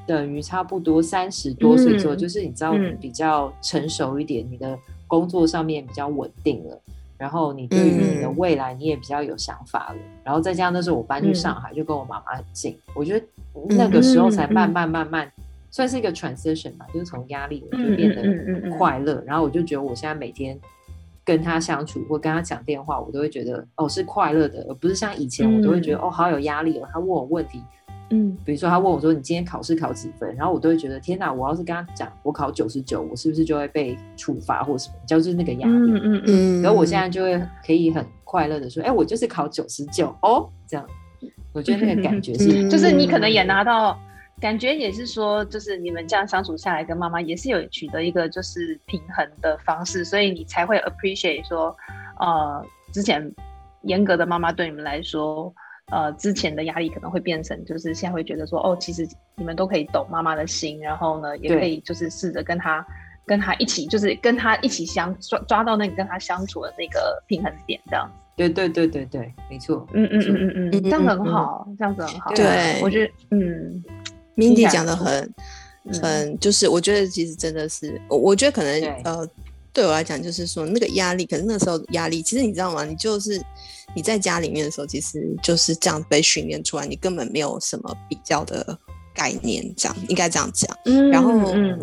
[0.08, 2.28] 等于差不多三十多岁之后，就。
[2.28, 6.76] 是你知道比较成熟一点，你的工作上面比较稳定了，
[7.16, 13.24] 然后你对于你的未来你也比较有想法了，然后再加上那时候我搬去上海，就跟我妈妈很近，我觉得
[13.68, 15.30] 那个时候才慢慢慢慢
[15.76, 20.58] 算是一个 transition 吧，就是从压力就变得快乐，然后我就觉得我现在每天
[21.22, 27.62] 跟他相处或跟他讲电话，我都会觉得哦是快乐的，而不是像以前我都会觉得哦好有压力哦，他问我问题。
[28.08, 31.30] 嗯，比如说他问我说：“你今天考试考几分？”然后我都会觉得：“天哪！
[31.32, 34.94] 我要是跟他讲我考九十九，我是不是就会被处罚或什么？
[35.08, 36.62] 就是那个压力。”嗯嗯嗯。
[36.62, 40.86] 然后我现在就会可以很快乐的说：“哎，我就是考九十九哦。”这样，
[41.52, 43.98] 我觉得那个感觉是，就是你可能也拿到
[44.40, 51.76] 感觉，也是说，就是你们这样相处下来，跟妈妈也是有取得一个就是平衡的方式，所以你才会 appreciate 说，
[52.18, 53.32] 呃，之前
[53.82, 55.52] 严格的妈妈对你们来说。
[55.92, 62.84] 呃，之前的压力可能会变成，就是现在会觉得说，哦，其实你们都可以懂妈妈的心，然后呢，也可以就是试着跟他
[63.24, 68.10] 跟他一起，就是跟他一起相抓抓到那个跟他相处的那个平衡点，这样。
[68.34, 69.86] 对对对对对，没错。
[69.92, 72.32] 嗯嗯嗯嗯嗯，这样很好，这样子很好。
[72.34, 73.84] 对，我觉得，嗯
[74.36, 75.34] ，Mindy 讲的很
[76.00, 79.28] 很，就是我觉得其实真的是，我我觉得可能呃，
[79.72, 82.84] 对我来讲就是说那个压力，可是那时候压力，其实你知道吗？
[82.84, 83.42] 你就是。
[83.94, 88.78] 你在家里面的时候，其实就是这样被训练出来，你根本没有什么比较的
[89.14, 90.76] 概念，这样应该这样讲。
[90.84, 91.32] 嗯，然后，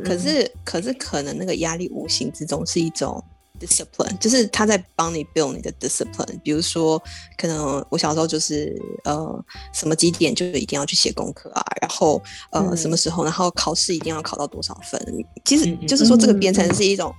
[0.06, 3.24] 可是，可是，可能那个压力无形之中是一种
[3.66, 6.40] discipline，就是他在帮你 build 你的 discipline。
[6.44, 7.02] 比如说，
[7.38, 12.22] 可能我小时候就是呃，什么几点就一定要去写功课啊，然后
[12.52, 15.00] 呃，什么时候，然后考试一定要考到多少分。
[15.46, 17.14] 其实就是说，这个编程是一种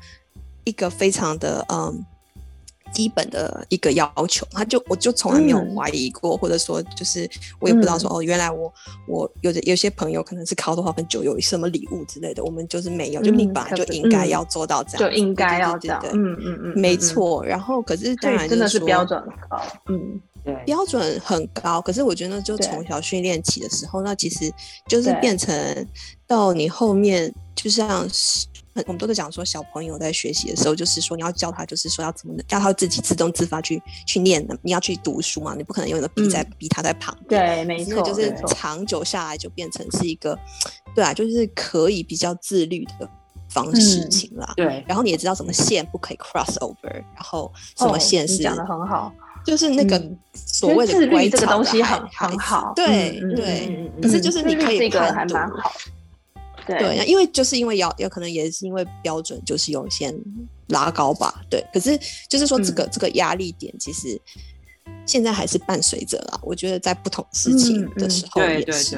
[0.65, 2.05] 一个非常的嗯。
[2.95, 7.29] 基本的一个要求，他就我就从来没有怀疑过，或者说就是
[7.59, 8.73] 我也不知道说哦，原来我
[9.09, 17.45] 我有的有些朋友可能是考多少分就有什么礼物之类的，我们就是没有，就你本来就应该要做到这样，就应该要这样，嗯嗯嗯，没错。
[17.45, 21.81] 然后可是当然真的是标准高，嗯，对，标准很高。
[21.81, 24.53] 可是我觉得就从小训练起的时候，那其实
[24.87, 25.53] 就是变成
[26.27, 28.09] 到你后面就像。
[28.87, 34.59] 我们都在讲说，小朋友在学习的时候，就是说你要教他，就是说要怎么教他自己自动自发去去念的。
[34.63, 37.41] 你要去读书嘛，你不可能用一个逼在逼他在旁边。
[37.41, 40.39] 对，没错，就是长久下来就变成是一个，
[40.95, 43.09] 对啊，就是可以比较自律的
[43.49, 44.53] 方式情啦。
[44.57, 49.13] 对，然后你也知道什么线不可以 cross over，然后什么线是讲的很好，
[49.45, 50.03] 就是那个
[50.35, 52.73] 所谓的自律这个东西很很好。
[52.75, 55.49] 对对，可是就是你可以判断。
[56.67, 60.15] 对，因为就是因为要有可能也是因为标准就是有先
[60.69, 61.65] 拉高吧，对。
[61.73, 61.99] 可是
[62.29, 64.21] 就是说这个这个压力点其实
[65.07, 66.41] 现在还是伴随着啦。
[66.43, 68.97] 我觉得在不同事情的时候也是，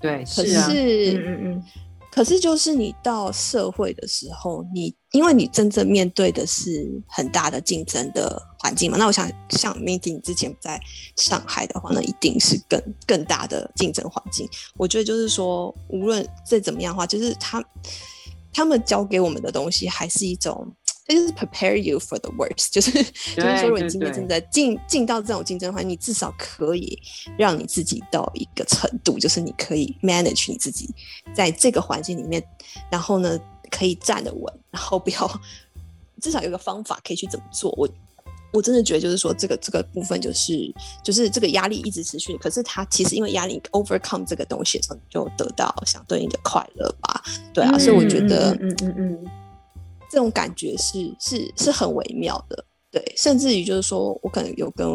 [0.00, 0.24] 对。
[0.24, 1.64] 可是，嗯嗯，
[2.10, 8.98] 可是就是你到社会的时候，你因为你真正面对的是很大的竞争的环境嘛。
[8.98, 10.80] 那我想像 Meeting 之前在
[11.16, 14.48] 上海的话，那一定是更更大的竞争环境。
[14.76, 17.64] 我觉得就是说，无论再怎么样的话，就是他
[18.52, 20.66] 他们教给我们的东西，还是一种。
[21.06, 26.98] 它就是 prepare you for the worst，就是就是说，如果你今天真的进进到这种竞争环境，你至少可以
[27.36, 30.88] 让你自己到一个程度，就是你可以 manage 你自己
[31.36, 32.42] 在这个环境里面，
[32.90, 33.38] 然后呢
[33.74, 35.40] 可以站得稳，然后不要
[36.20, 37.72] 至少有个方法可以去怎么做。
[37.76, 37.88] 我
[38.52, 47.22] 我真的觉得就是说，这个这个部分就是就是这个压力一直持续，可是他其实因为压力 overcome 这个东西的时候，你就得到相对应的快乐吧。
[47.52, 49.30] 对啊，所以我觉得，嗯嗯嗯。
[50.10, 54.86] 这种感觉是是是很微妙的，对，甚至于就是说我可能有跟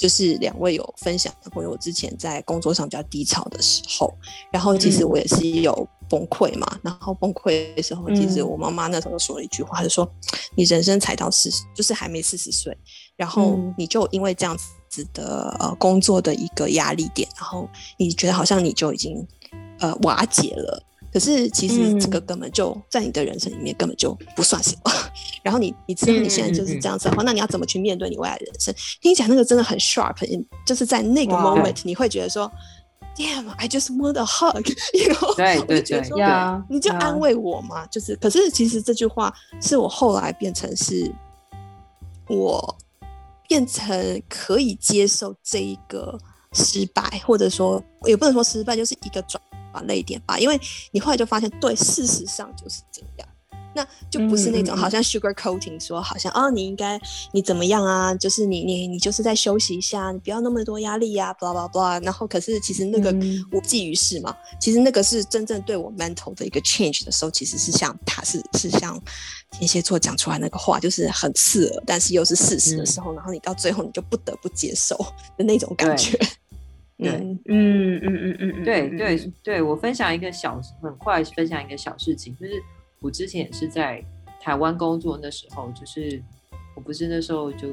[0.00, 4.10] 就是两位有分享的朋友，之前在工作上比较低潮的时候，
[4.50, 10.10] 然后其实我也是有崩溃嘛，然后崩溃的时候，其实我妈妈那时候说了一句话，就说
[10.56, 12.74] 你人生才到四十，就是还没四十岁，
[13.14, 14.56] 然后你就因为这样
[14.88, 19.28] 子的呃工作的一个压力点，然后你觉得好像你就已经
[19.80, 20.82] 呃瓦解了。
[21.12, 24.92] 可是其实这个根本就在你的人生里面根本就不算什么。
[25.42, 28.74] 然后你你知道你现在就是这样子的话，那你要怎么去面对你未来的人生？
[29.00, 30.16] 听起来那个真的很 sharp，
[30.64, 32.50] 就是在那个 moment 你会觉得说
[33.16, 34.62] ，Damn，I just want a hug，
[35.36, 36.00] 对对对，
[36.68, 37.84] 你就安慰我嘛。
[37.86, 41.12] 就是，可是其实这句话是我后来变成是，
[42.28, 42.76] 我
[43.48, 46.16] 变成可以接受这一个
[46.52, 49.42] 失败，或者说也不能说失败，就是一个转。
[49.72, 50.60] 把泪点吧，因为
[50.92, 53.28] 你后来就发现，对，事实上就是这样，
[53.74, 57.00] 那就不是那种好像 sugar coating 说，好像哦，你应该
[57.32, 58.12] 你怎么样啊？
[58.14, 62.04] 就是你你你就是在休息一下，你不要那么多压力呀，blah blah blah。
[62.04, 63.12] 然后可是其实那个
[63.52, 64.34] 无济于事嘛。
[64.60, 69.00] 其实那个是真正对我 mental 的一个 change 的时候，其实是像他是是像
[69.52, 74.96] 天蝎座讲出来那个话，就是很刺耳，但是又是事实的时候，然后你到最后你就不得不接受
[75.38, 76.18] 的那种感觉。
[77.00, 77.80] 对，嗯。
[77.96, 82.52] 嗯嗯嗯嗯，对对对，我分享一个小，很快分享一个小事情，就是
[83.00, 84.02] 我之前也是在
[84.40, 86.22] 台湾工作那时候，就是
[86.74, 87.68] 我不是那时候就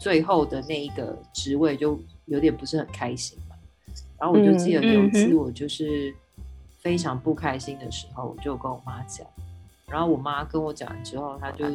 [0.00, 3.56] 最后的那一个职位就有点不是很开心嘛，
[4.18, 6.14] 然后我就记得有一次我就是
[6.78, 9.26] 非常不开心的时候，我就跟我妈讲，
[9.88, 11.66] 然后我妈跟我讲完之后，她就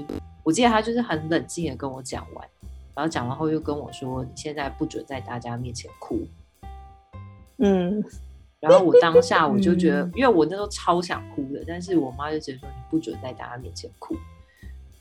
[0.43, 2.47] 我记得她就是很冷静的跟我讲完，
[2.95, 6.19] 然后讲完后又跟我说，你现在不准在大家面前哭。
[7.62, 8.04] 嗯，
[8.60, 14.15] 然后我当下我就觉得，因为我那时候超想哭的，但是我妈就直接说你不准在大家面前哭。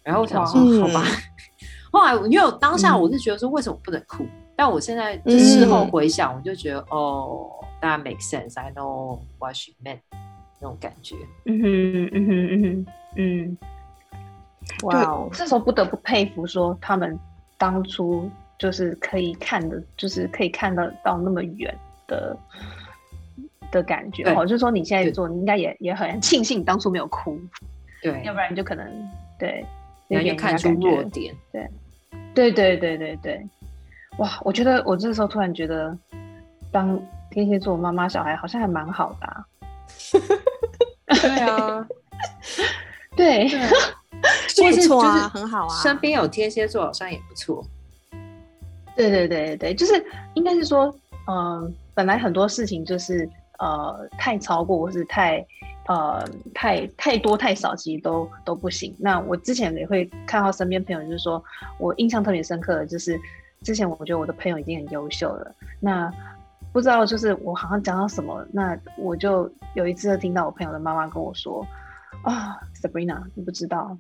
[0.03, 1.05] 然后我想说好吧，
[1.92, 4.25] 后来因为我当下我是觉得说为什么不能哭，
[4.57, 9.99] 但我现在事后回想，我就觉得哦，大家 make sense，I know what she meant
[10.59, 11.16] 那种感觉。
[11.44, 13.59] 嗯哼嗯哼嗯哼嗯，
[14.85, 17.18] 哇，这时候不得不佩服说他们
[17.59, 21.77] 当初就是可以看的，就是可以看得到那么远。
[22.11, 22.37] 的
[23.70, 27.40] 的感觉哦，就是说你现在做，你应该也也很庆幸当初没有哭，
[28.03, 28.85] 对，要不然就可能
[29.38, 29.64] 对，
[30.09, 31.03] 有点看出弱。
[31.05, 31.70] 点，对，
[32.35, 33.46] 对对对对对，
[34.18, 35.96] 哇，我觉得我这时候突然觉得，
[36.73, 39.46] 当天蝎座妈妈小孩好像还蛮好的，啊，
[41.23, 41.87] 对啊，
[43.14, 43.49] 对，
[44.61, 47.64] 没错啊，很好啊，身边有天蝎座好像也不错，
[48.96, 50.92] 对对对对，就是应该是说，
[51.29, 51.73] 嗯。
[52.01, 55.47] 本来很多事情就是呃太超过或是太
[55.87, 58.97] 呃太太多太少，其实都都不行。
[58.99, 61.45] 那我之前也会看到身边朋友，就是说
[61.79, 63.21] 我印象特别深刻的，就是
[63.61, 65.55] 之前我觉得我的朋友已经很优秀了。
[65.79, 66.11] 那
[66.73, 71.63] 不知道就是我好像讲到什么，那我就有一次听到我朋友的妈妈跟我说
[72.23, 73.95] 啊，Sabrina，你不知道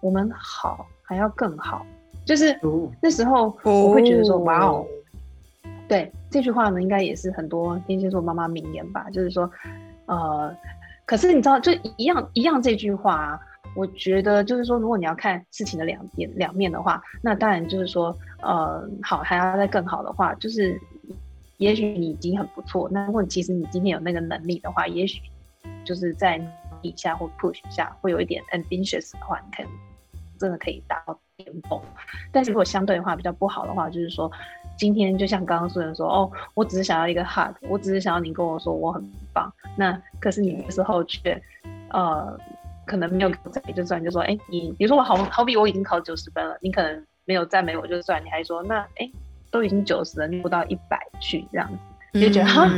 [0.00, 1.84] 我们好还要更好，
[2.24, 2.58] 就是
[3.02, 4.86] 那时候我会觉得说哇哦。
[5.86, 9.10] 对这句话呢，应该也是很多天蝎座妈妈名言吧。
[9.10, 9.48] 就是说，
[10.06, 10.56] 呃，
[11.04, 13.38] 可是你知道，就一样一样这句话，
[13.76, 20.80] 我觉得就是说，如果你要看事情的两边两面的话，那当然就是说，呃，好还要再更好的话，就是
[21.58, 22.88] 也许你已经很不错。
[22.90, 25.20] 那如果其实你今天有那个能力的话，也许
[25.84, 26.40] 就是在
[26.80, 29.70] 底下或 push 下会有一点 ambitious 的话，你可能
[30.38, 31.78] 真的可以达到巅峰。
[32.32, 34.32] 但是如果相对的话比较不好的话，就是说。
[34.76, 39.52] 今天就像刚刚说的说哦，我只是想要一个 hug，我只是想要你跟我说我很棒。
[39.76, 41.40] 那可是你那时候却
[41.90, 42.36] 呃，
[42.86, 49.10] 可能没有赞美就算，就说哎，你比如说我好好比我已经考九十分了，你可能没有赞美我就算，你还说那哎，
[49.50, 51.68] 都已经九十了，你不到一百去这样
[52.12, 52.68] 子，就觉得哈，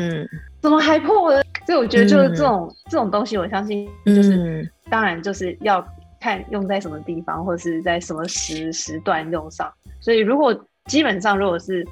[0.60, 1.42] 怎么还破了？
[1.66, 5.82] 所以我觉得就是这种这种东西，我相信就是当然就是要
[6.20, 9.72] 看用在什么地方，或者是在什么时时段用上。
[10.00, 10.54] 所以如果
[10.86, 11.86] 基本上如果是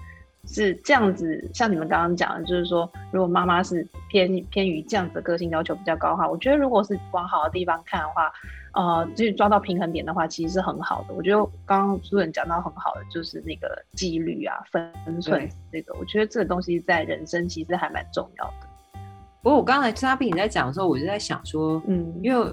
[0.46, 8.32] 是这样子，像你们刚刚讲的，就是说，如果妈妈是偏偏于这样子的个性要求比较高的话，我觉得如果是往好的地方看的话，
[8.74, 11.14] 呃，就是抓到平衡点的话，其实是很好的。
[11.14, 19.00] 我觉得刚刚苏人讲到很好的，就是那个纪律啊、分寸这个，我觉得这个东西在人生其实还蛮重要的。
[19.42, 22.52] 不过我刚才嘉宾你在讲的时候，我就在想说，嗯，因为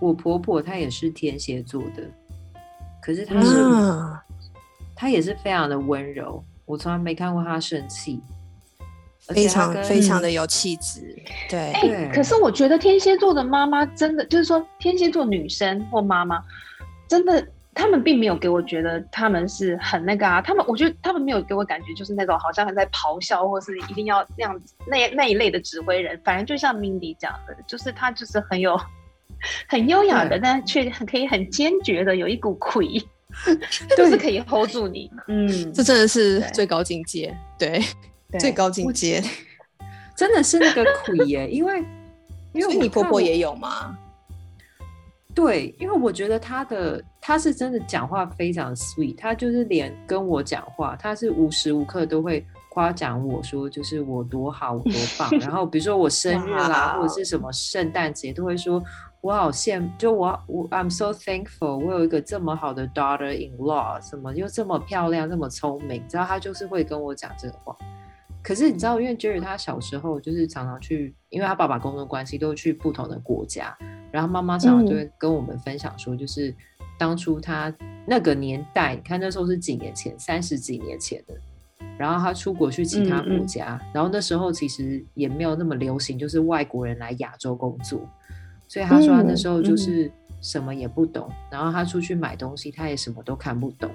[0.00, 2.02] 我婆婆她也是天蝎座的，
[3.02, 3.62] 可是她是
[4.98, 6.44] 她也是非常的温柔。
[6.64, 8.20] 我从来没看过他生气，
[9.20, 11.16] 非常非常的有气质。
[11.48, 16.42] 对，哎，可是我觉得天蝎座的妈妈真的，就是说天蝎座女生或妈妈，
[17.08, 20.42] 真的，他们并没有给我觉得他们是很那个啊。
[20.42, 26.20] 他们，我觉得他们没有给我感觉就是那种好像在咆哮，或是一定要那样子那那一类的指挥人。
[26.24, 28.78] 反正就像 Mindy 讲的，就是他就是很有
[29.68, 33.02] 很优雅的，但却很可以很坚决的有一股魁。
[33.96, 37.80] 就是可以 hold 住你，嗯，这真的是最高境界，对，
[38.38, 39.22] 最高境界，
[40.16, 41.84] 真的是那个鬼耶，因为
[42.52, 43.96] 因为你婆婆也有吗？
[45.34, 58.82] 对，因为我觉得她的她是真的讲话非常 sweet，她就是连跟我讲话，她是无时无刻都会夸奖我说，就是我多好，我多棒，然后比如说我生日啦，或者是什么圣诞节，都会说。
[59.20, 67.76] 我好羡慕，就我我 I'm so thankful，我有一个这么好的 daughter in law，什么又这么漂亮，这么聪明，你知道他就是会跟我讲这个话。
[68.42, 73.76] 可是你知道，因为 Jerry 他小时候就是常常去，因为他爸爸工作关系都去不同的国家，
[74.12, 76.54] 然后妈妈常常就会跟我们分享说，就是
[76.96, 77.74] 当初他
[78.06, 81.34] 那个年代，你看那时候是几年前，三十几年前的，
[81.98, 88.00] 然后他出国去其他国家，然后那时候其实也没有那么流行，就是外国人来亚洲工作。
[88.68, 90.08] 所以他说他那时候就是
[90.40, 93.90] 什么也不懂，然后他出去买东西，他也什么都看不懂，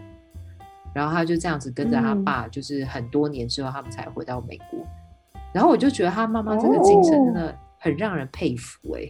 [0.94, 4.80] 然后他就这样子跟着他爸，就是很多年之后他们才回到美国。
[5.54, 9.02] 然后我就觉得他妈妈这个精神真的很让人佩服哎，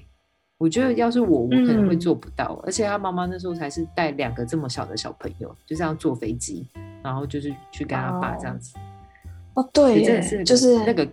[0.57, 2.61] 我觉得要是我，我可能会做不到。
[2.65, 6.67] 而且他妈妈那时候才是带两个这么小的小朋友，就这样坐飞机，
[7.01, 8.75] 然后就是去跟他爸这样子。
[9.53, 11.07] 哦，对，真的是就是那个，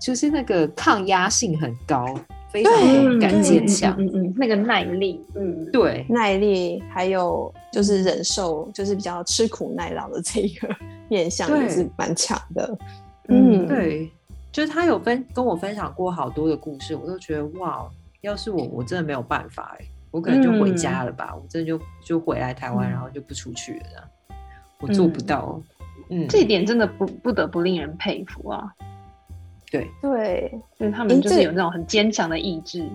[0.00, 2.18] 就是那个抗压性很高。
[2.50, 10.74] 非常敢坚强，嗯嗯，那个耐力，嗯，对，耐力，还有就是忍受，就是比较吃苦耐劳的这个
[11.08, 12.78] 面相也是蛮强的，
[13.28, 14.10] 嗯，对，
[14.50, 17.86] 就是他有分跟我分享过好多的故事，我都觉得哇，
[18.22, 24.08] 要是我，我真的没有办法哎，我可能就回家了吧，我真的就就回来台湾，然后就不出去了，
[24.80, 25.60] 我做不到，
[26.08, 28.72] 嗯，这一点真的不不得不令人佩服啊。
[29.70, 32.88] 对对，就是他们就是有那种很坚强的意志。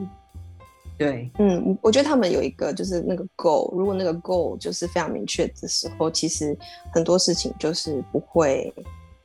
[0.98, 6.56] 对，嗯，我觉得他们有一个就是那个 goal，如果那个 goal 就是非常明确的时候，其实
[6.94, 8.72] 很多事情就是不会，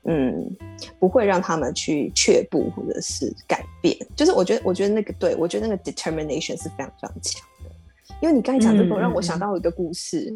[0.05, 0.51] 嗯，
[0.99, 3.95] 不会让他们去却步或者是改变。
[4.17, 7.71] 就是我觉得，我觉得那个对我觉得那个 determination 是非常非常强的。
[8.23, 10.35] 因为你刚才讲这个，让我想到一个故事。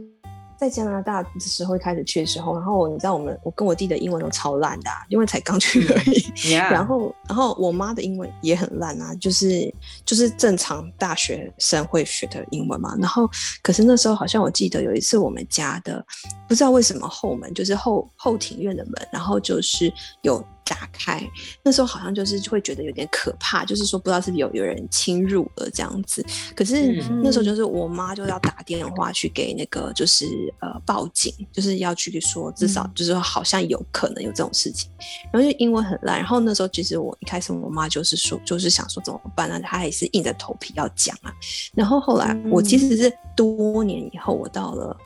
[0.62, 6.22] 在加拿大的时候，一开始去的时候，然后你知道我们我跟我弟的英文都超烂的，因为才刚去而已。
[6.55, 12.94] 然后，然后我妈的英文也很烂啊，就是就是正常大学生会学的英文嘛。
[13.01, 13.29] 然后，
[13.61, 16.05] 可是那时候好像我记得有一次我们家的
[16.46, 20.40] 不知道为什么后门就是后后庭院的门，然后就是有。
[20.72, 21.22] 打开，
[21.62, 26.24] 那时候好像就是会觉得有点可怕，就是说不知道是不是有有人侵入了这样子。
[26.56, 30.26] 可是那时候就是我妈就要打电话去给那个就是
[30.61, 34.90] 呃报警，就是要去说至少就是说好像有可能有这种事情。
[35.30, 39.61] 然后就英文很烂，然后那时候其实我一开始我妈就是说就是想说怎么办呢？
[39.61, 41.30] 她也是硬着头皮要讲啊。
[41.74, 44.96] 然后后来我其实是多年以后我到了。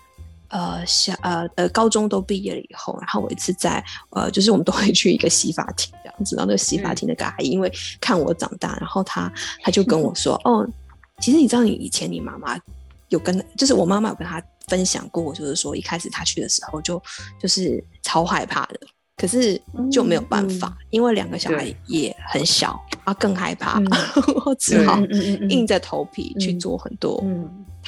[0.49, 10.67] 呃，小呃呃，高中都毕业了以后，然后我一次在呃，就是我们都会去一个洗发厅这样子，然后那个洗发厅那个阿姨因为看我长大，然后她她就跟我说，哦，
[11.21, 12.59] 其实你知道你以前你妈妈
[13.09, 17.03] 有跟，就是我妈妈有跟她分享过，就是说一开始她去的时候就
[17.41, 18.81] 就是超害怕的，
[19.17, 19.61] 可是
[19.91, 23.81] 就没有办法，因为两个小孩也很小，啊更害怕，
[24.45, 25.01] 我只好
[25.49, 27.25] 硬着头皮去做很多。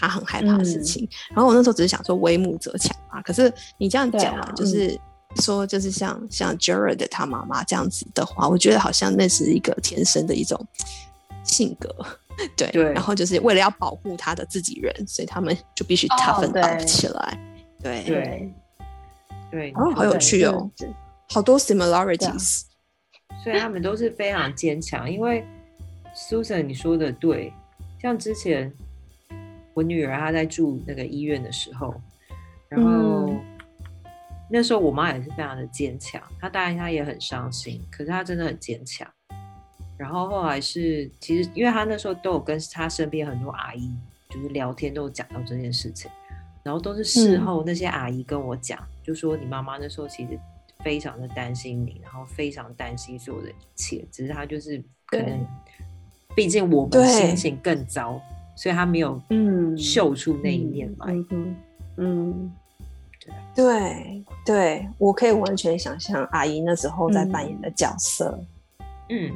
[0.01, 3.21] 他很害怕的事情，然后我那时候只是想说为母则强啊。
[3.21, 4.97] 可是你这样讲啊，就是
[5.43, 10.65] 说，就是像像 Jared 他妈妈这样子的话，我觉得好像那是一个天生的一种
[11.43, 11.93] 性格，
[12.57, 12.71] 对。
[12.93, 17.37] 然后就是为了要保护他的自己人，所以他们就必须 toughen 起来。
[17.83, 18.05] 对。
[18.05, 18.55] 对。
[19.51, 20.71] 对，哦，好有趣哦，
[21.29, 22.63] 好多 similarities。
[23.45, 25.45] 所以他们都是非常坚强，因为
[26.15, 27.53] Susan 你说的对，
[28.01, 28.73] 像之前。
[29.75, 31.95] 我女儿她在住那个医院的时候，
[32.69, 33.33] 然后
[34.51, 39.09] 那时候我妈也是非常的坚强，她当然她也很伤心，可是她真的很坚强。
[39.97, 43.89] 然后后来是，其实因为她那时候都有跟她身边很多阿姨
[44.31, 46.11] 就是聊天，都有讲到这件事情，
[46.65, 50.37] 然后都是事后那些阿姨跟我讲，就说你妈妈那时候其实
[50.89, 55.47] 非常的担心你，然后非常担心所有的一切，只是他就是可能，
[56.35, 58.19] 毕竟我们心情更糟，
[58.57, 61.15] 所以他没有嗯秀出那一面来，
[61.99, 62.51] 嗯。
[63.55, 68.39] 对对，我可以完全想象阿姨那时候在扮演的角色。
[69.11, 69.31] 嗯，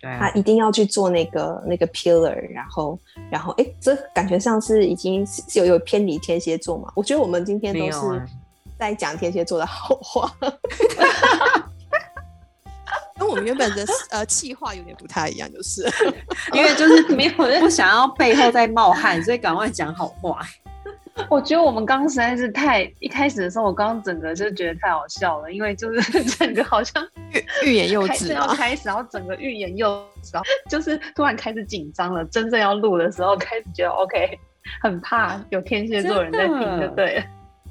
[0.00, 2.98] 对，她一定要去做那个那个 pillar，然后
[3.30, 6.92] 然后哎，这感觉上是已经是有有偏离天蝎座嘛？
[6.96, 8.00] 我觉得我们今天都是
[8.88, 10.30] 在讲天蝎座的好话，
[13.18, 15.82] 跟我们原本的呃气话有点不太一样，就是
[16.52, 20.40] 因为就是 没有不想要背后在冒汗，所以赶快讲好话。
[21.30, 32.24] 我觉得我们刚刚实在是太一开始的时候，我刚刚整个就觉得太好笑了，因为就是整个好像欲欲言又止要开始，然后整个欲言又止，然后就是突然开始紧张了。
[32.24, 34.36] 真正要录的时候，开始觉得 OK，
[34.82, 37.24] 很怕有天蝎座人在听，就对了。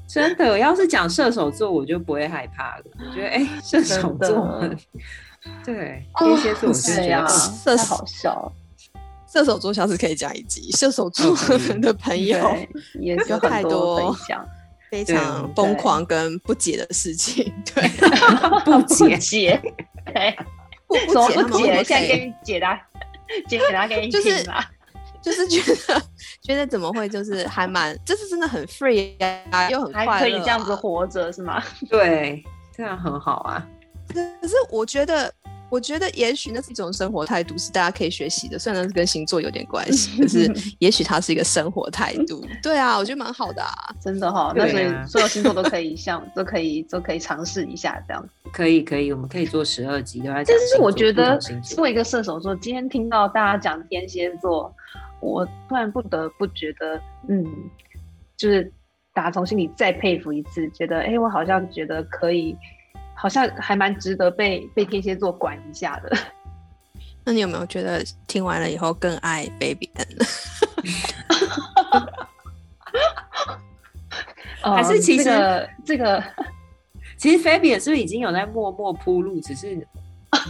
[0.08, 2.84] 真的，要是讲射手座，我就不会害怕了。
[3.00, 4.62] 我觉得哎， 射手座，
[5.66, 7.28] 对天蝎座，我就觉得
[7.66, 8.52] 太好笑。
[9.32, 11.36] 射手座下次可以讲一集，射手座
[11.82, 12.56] 的朋友。
[13.00, 14.16] 也有太多
[14.92, 17.90] 非常疯狂跟不解的事情， 对，
[18.64, 18.80] 不
[19.18, 19.60] 解，
[20.14, 20.38] 对，
[20.86, 22.80] 不不解，现在给你解答，
[23.48, 24.46] 解答给你就是
[25.24, 26.02] 就是觉得
[26.42, 29.14] 觉得怎么会就是还蛮，就是真的很 free
[29.50, 31.64] 啊，又很快乐，可以这样子活着是吗？
[31.90, 32.44] 对，
[32.76, 33.66] 这样很好啊。
[34.14, 35.34] 可是我觉得。
[35.70, 38.60] 我觉得也许那是一种生活态度，是大家可以学习的。
[38.60, 40.48] 虽然是跟星座有点关系，可是
[40.78, 42.46] 也许它是一个生活态度。
[42.62, 44.54] 对啊，我觉得蛮好的啊， 真的哈。
[44.56, 48.24] 那所以所有星座都可以像都可以都可以尝试一下这样。
[48.52, 50.56] 可以可以，我们可以做十二集都在讲。
[50.56, 54.72] 但是我觉得作为一个射手座，今天听到大家讲天蝎座，
[55.24, 57.46] 我突然不得不觉得，嗯，
[58.38, 58.72] 就是
[59.14, 62.56] 打从心里再佩服一次，觉得哎，我好像觉得可以。
[63.16, 66.12] 好像还蛮值得被被天蝎座管一下的。
[67.24, 70.08] 那你有没有觉得听完了以后更爱 Baby N？
[74.76, 75.30] 还是其实
[75.86, 76.22] 这个，
[77.16, 79.88] 其实 Fabian 是不是已经有在默默铺路，只是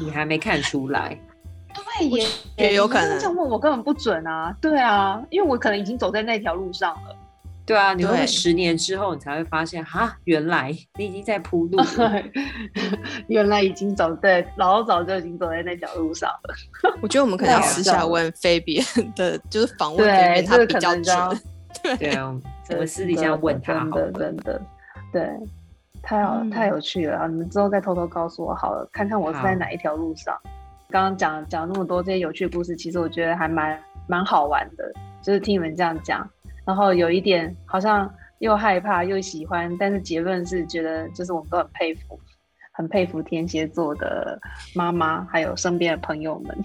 [0.02, 1.20] 你还没看出来？
[1.74, 3.18] 对，也也有可能。
[3.20, 4.56] 这样问我根本不准啊！
[4.62, 7.16] 对啊，因为我可能已经走在那条路上了。
[7.66, 11.78] 对啊，你会十年之后，你才会发现，哈，原来你已经在铺路，
[13.28, 16.54] 原来已经走在，老早就已经走在那条路上了。
[17.02, 18.82] 我觉得我们可能要私下问菲比
[19.16, 21.42] 的，就是访问菲比，他比较准。
[21.98, 22.36] 对啊，
[22.70, 24.62] 我们私底下问他，真的真的，
[25.12, 25.30] 对，
[26.02, 27.28] 太好太有趣了啊！
[27.28, 30.38] 你们之后再偷偷告诉我好了，看看我是在哪一条路上。
[30.94, 36.30] 刚刚讲讲那么多这些有趣的故事，其实我觉得还蛮蛮好玩的，就是听你们这样讲。
[36.64, 42.20] 然后有一点好像又害怕又喜欢，但是结论是觉得就是我们都很佩服，
[42.74, 44.40] 很佩服天蝎座的
[44.76, 46.56] 妈妈，还有身边的朋友们，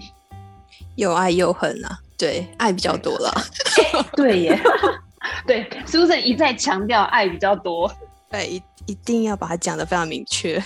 [0.95, 3.33] 又爱又恨啊，对，爱比较多了，
[4.15, 4.59] 对耶，
[5.47, 7.91] 对，Susan 一再强调爱比较多？
[8.29, 10.61] 对，一一定要把它讲的非常明确，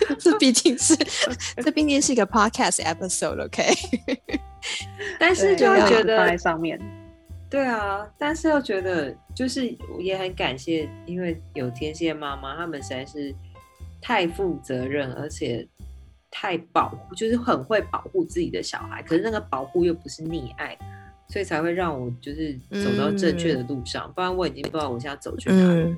[0.18, 0.96] 这毕竟是
[1.62, 3.64] 这毕竟是一个 podcast episode，OK，
[5.18, 6.80] 但是就会觉得放在上面。
[7.50, 13.34] 对啊，但是又觉得就是也很感谢，因为有天蝎妈妈，他们实在是
[14.02, 15.66] 太负责任，而且
[16.30, 19.02] 太保护，就是很会保护自己的小孩。
[19.02, 20.76] 可是那个保护又不是溺爱，
[21.30, 24.12] 所以才会让我就是走到正确的路上。
[24.14, 25.88] 不然我已经不知道我现在走去哪里了。
[25.88, 25.96] 嗯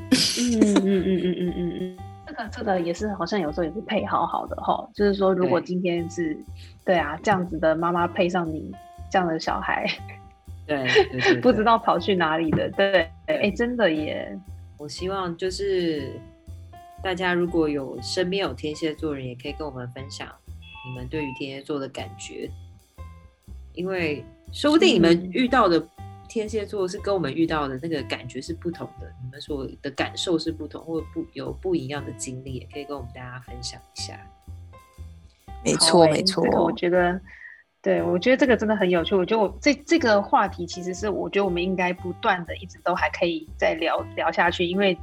[0.00, 2.02] 嗯嗯嗯嗯嗯嗯，这
[2.36, 6.36] 个这个也是好像有时候也是配好好的哈，就是说如果今天是
[6.84, 8.70] 对啊这样子的妈妈配上你
[9.10, 9.86] 这样的小孩。
[10.66, 10.84] 对，
[11.40, 12.68] 不知道跑去哪里的。
[12.70, 14.36] 对，哎，真的耶！
[14.78, 16.20] 我希望就是
[17.04, 20.26] 大家如果有身边有天蝎座人，也可以跟我们分享
[20.88, 22.50] 你们对于天蝎座的感觉，
[23.74, 25.80] 因为说不定你们遇到的
[26.36, 34.20] 天蝎座是跟我们遇到的那个感觉是不同的，你们所的感受是不同，或不有不一样的经历，也可以跟我们大家分享一下。
[35.64, 37.18] 没错，没错，我觉得。
[37.80, 39.14] 对，我觉得这个真的很有趣。
[39.14, 44.98] 我觉得我这这个话题其实是，我觉得我们应该不断的一直都还可以再聊聊下去，因为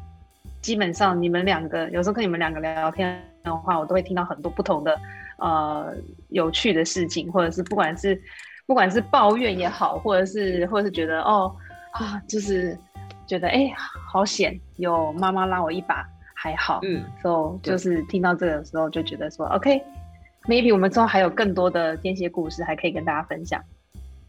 [0.62, 5.02] 基本上你们两个有时候跟你们两个聊聊天的话，我都会听到很多不同的
[5.38, 5.96] 呃
[6.30, 8.22] 有趣的事情，或者是不管是
[8.66, 11.56] 不管是抱怨也好，或者是或者是觉得哦
[11.92, 12.78] 啊，就是。
[13.26, 13.74] 觉得哎，
[14.12, 16.06] 好险，有妈妈拉我一把，
[16.36, 16.82] 还好。
[16.84, 23.64] 嗯，所以就是听到这个时候，就觉得说，OK，maybe 我们之后还有更多的天蝎故事，还可以跟大家分享。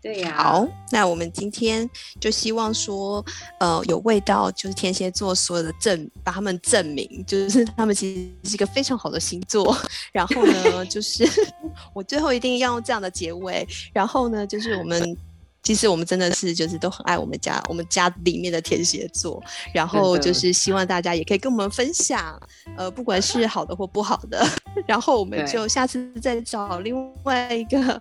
[0.04, 0.34] 对呀。
[0.36, 1.88] 好，那我们今天
[2.20, 3.24] 就希望说，
[3.58, 9.74] 呃，有味道，就是天蝎座所有的证，把他们证明，就是他们其实是一个非常好的星座。
[10.12, 11.26] 然后呢， 就是
[11.94, 13.66] 我最后一定要用这样的结尾。
[13.94, 15.16] 然后呢，就是我们。
[15.64, 19.42] 其实我们真的是就是都很爱我们家我们家里面的天蝎座，
[19.72, 22.38] 然后就是希望大家也可以跟我们分享，
[22.76, 24.46] 呃，不管是好的或不好的，
[24.86, 26.94] 然后我们就下次再找另
[27.24, 28.00] 外一个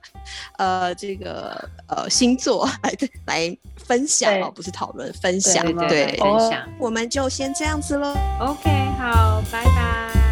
[0.57, 2.93] 呃这个呃星座来
[3.25, 3.57] 来
[3.87, 8.13] 分享哦，不是讨论分享，对，分享，我们就先这样子喽。
[8.39, 10.22] OK，好，拜拜。